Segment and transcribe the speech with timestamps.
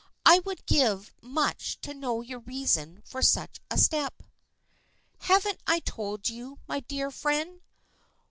[0.25, 4.23] I would give much to know your reason for such a step."
[5.19, 7.61] "Haven't I told you, my dear friend?